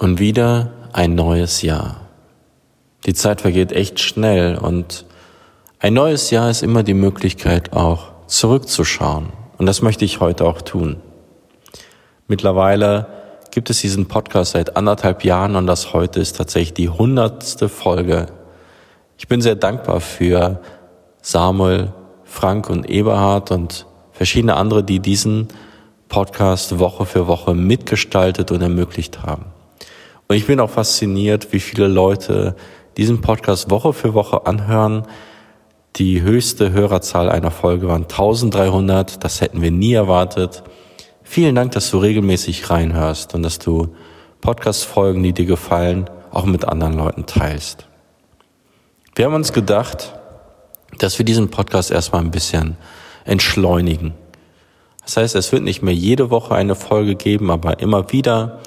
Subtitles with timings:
[0.00, 2.08] Und wieder ein neues Jahr.
[3.04, 5.04] Die Zeit vergeht echt schnell und
[5.78, 9.26] ein neues Jahr ist immer die Möglichkeit auch zurückzuschauen.
[9.58, 10.96] Und das möchte ich heute auch tun.
[12.28, 13.08] Mittlerweile
[13.50, 18.24] gibt es diesen Podcast seit anderthalb Jahren und das heute ist tatsächlich die hundertste Folge.
[19.18, 20.62] Ich bin sehr dankbar für
[21.20, 21.92] Samuel,
[22.24, 25.48] Frank und Eberhard und verschiedene andere, die diesen
[26.08, 29.59] Podcast Woche für Woche mitgestaltet und ermöglicht haben.
[30.30, 32.54] Und ich bin auch fasziniert, wie viele Leute
[32.96, 35.02] diesen Podcast Woche für Woche anhören.
[35.96, 39.24] Die höchste Hörerzahl einer Folge waren 1300.
[39.24, 40.62] Das hätten wir nie erwartet.
[41.24, 43.88] Vielen Dank, dass du regelmäßig reinhörst und dass du
[44.40, 47.88] Podcast-Folgen, die dir gefallen, auch mit anderen Leuten teilst.
[49.16, 50.14] Wir haben uns gedacht,
[50.98, 52.76] dass wir diesen Podcast erstmal ein bisschen
[53.24, 54.14] entschleunigen.
[55.04, 58.60] Das heißt, es wird nicht mehr jede Woche eine Folge geben, aber immer wieder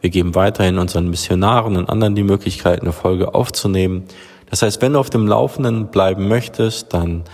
[0.00, 4.04] wir geben weiterhin unseren Missionaren und anderen die Möglichkeit, eine Folge aufzunehmen.
[4.48, 7.24] Das heißt, wenn du auf dem Laufenden bleiben möchtest, dann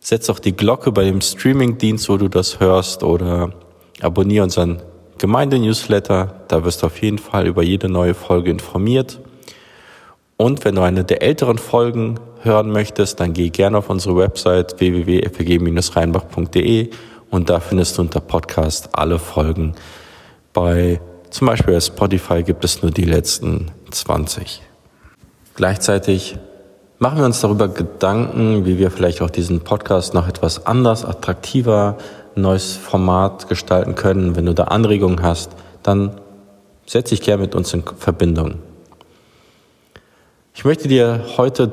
[0.00, 3.52] setz auch die Glocke bei dem Streaming-Dienst, wo du das hörst, oder
[4.00, 4.82] abonniere unseren
[5.18, 6.44] Gemeinde-Newsletter.
[6.48, 9.20] Da wirst du auf jeden Fall über jede neue Folge informiert.
[10.36, 14.78] Und wenn du eine der älteren Folgen hören möchtest, dann geh gerne auf unsere Website
[14.78, 16.90] www.fg-rheinbach.de
[17.30, 19.74] und da findest du unter Podcast alle Folgen
[20.52, 24.62] bei zum Beispiel bei Spotify gibt es nur die letzten 20.
[25.54, 26.38] Gleichzeitig
[26.98, 31.96] machen wir uns darüber Gedanken, wie wir vielleicht auch diesen Podcast noch etwas anders, attraktiver,
[32.34, 34.36] neues Format gestalten können.
[34.36, 35.50] Wenn du da Anregungen hast,
[35.82, 36.20] dann
[36.86, 38.56] setz dich gerne mit uns in Verbindung.
[40.54, 41.72] Ich möchte dir heute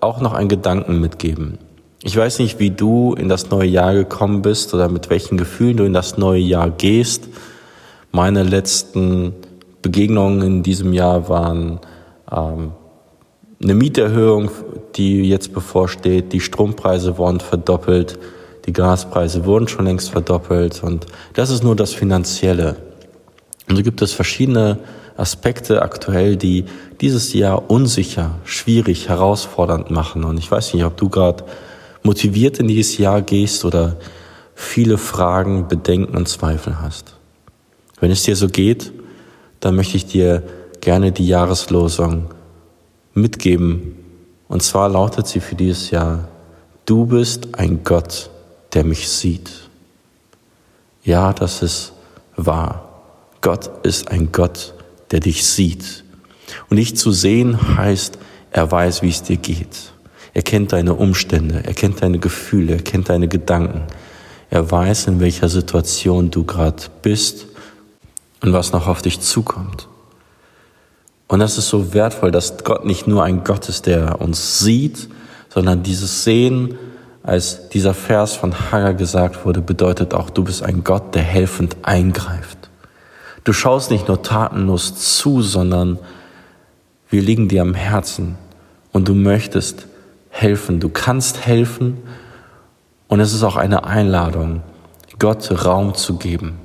[0.00, 1.58] auch noch einen Gedanken mitgeben.
[2.02, 5.76] Ich weiß nicht, wie du in das neue Jahr gekommen bist oder mit welchen Gefühlen
[5.78, 7.28] du in das neue Jahr gehst.
[8.18, 9.32] Meine letzten
[9.80, 11.78] Begegnungen in diesem Jahr waren
[12.28, 12.72] ähm,
[13.62, 14.50] eine Mieterhöhung,
[14.96, 16.32] die jetzt bevorsteht.
[16.32, 18.18] Die Strompreise wurden verdoppelt,
[18.66, 22.74] die Gaspreise wurden schon längst verdoppelt und das ist nur das Finanzielle.
[23.68, 24.80] Und so gibt es verschiedene
[25.16, 26.64] Aspekte aktuell, die
[27.00, 30.24] dieses Jahr unsicher, schwierig, herausfordernd machen.
[30.24, 31.44] Und ich weiß nicht, ob du gerade
[32.02, 33.94] motiviert in dieses Jahr gehst oder
[34.56, 37.17] viele Fragen, Bedenken und Zweifel hast.
[38.00, 38.92] Wenn es dir so geht,
[39.60, 40.42] dann möchte ich dir
[40.80, 42.26] gerne die Jahreslosung
[43.14, 43.96] mitgeben.
[44.48, 46.28] Und zwar lautet sie für dieses Jahr,
[46.86, 48.30] du bist ein Gott,
[48.72, 49.50] der mich sieht.
[51.02, 51.92] Ja, das ist
[52.36, 53.02] wahr.
[53.40, 54.74] Gott ist ein Gott,
[55.10, 56.04] der dich sieht.
[56.70, 58.18] Und dich zu sehen heißt,
[58.50, 59.92] er weiß, wie es dir geht.
[60.34, 63.82] Er kennt deine Umstände, er kennt deine Gefühle, er kennt deine Gedanken.
[64.50, 67.47] Er weiß, in welcher Situation du gerade bist
[68.42, 69.88] und was noch auf dich zukommt.
[71.26, 75.08] Und das ist so wertvoll, dass Gott nicht nur ein Gott ist, der uns sieht,
[75.48, 76.78] sondern dieses Sehen,
[77.22, 81.76] als dieser Vers von Hagger gesagt wurde, bedeutet auch, du bist ein Gott, der helfend
[81.82, 82.70] eingreift.
[83.44, 85.98] Du schaust nicht nur tatenlos zu, sondern
[87.10, 88.36] wir liegen dir am Herzen
[88.92, 89.86] und du möchtest
[90.30, 90.80] helfen.
[90.80, 91.98] Du kannst helfen
[93.08, 94.62] und es ist auch eine Einladung,
[95.18, 96.58] Gott Raum zu geben.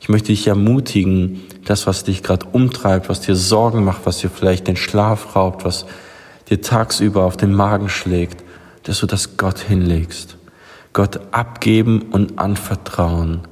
[0.00, 4.30] Ich möchte dich ermutigen, das, was dich gerade umtreibt, was dir Sorgen macht, was dir
[4.30, 5.86] vielleicht den Schlaf raubt, was
[6.48, 8.42] dir tagsüber auf den Magen schlägt,
[8.84, 10.36] dass du das Gott hinlegst.
[10.92, 13.42] Gott abgeben und anvertrauen.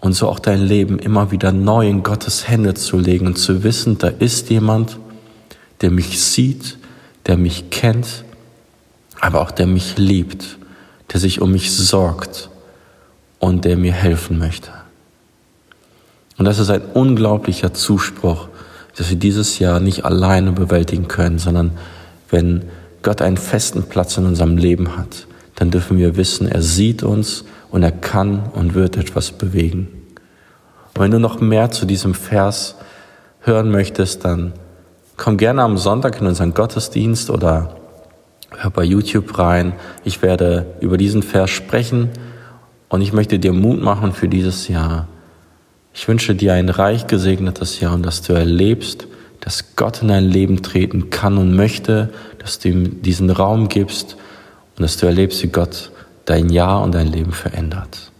[0.00, 3.62] Und so auch dein Leben immer wieder neu in Gottes Hände zu legen und zu
[3.62, 4.98] wissen, da ist jemand,
[5.80, 6.78] der mich sieht,
[7.26, 8.24] der mich kennt,
[9.20, 10.58] aber auch der mich liebt,
[11.12, 12.50] der sich um mich sorgt
[13.38, 14.70] und der mir helfen möchte.
[16.36, 18.48] Und das ist ein unglaublicher Zuspruch,
[18.96, 21.72] dass wir dieses Jahr nicht alleine bewältigen können, sondern
[22.30, 22.64] wenn
[23.02, 27.44] Gott einen festen Platz in unserem Leben hat, dann dürfen wir wissen, er sieht uns
[27.70, 29.88] und er kann und wird etwas bewegen.
[30.94, 32.76] Und wenn du noch mehr zu diesem Vers
[33.40, 34.52] hören möchtest, dann
[35.16, 37.76] komm gerne am Sonntag in unseren Gottesdienst oder
[38.56, 39.74] hör bei YouTube rein.
[40.04, 42.10] Ich werde über diesen Vers sprechen
[42.88, 45.08] und ich möchte dir Mut machen für dieses Jahr.
[45.94, 49.06] Ich wünsche dir ein reich gesegnetes Jahr und dass du erlebst,
[49.40, 54.16] dass Gott in dein Leben treten kann und möchte, dass du ihm diesen Raum gibst
[54.76, 55.92] und dass du erlebst, wie Gott
[56.24, 58.10] dein Jahr und dein Leben verändert.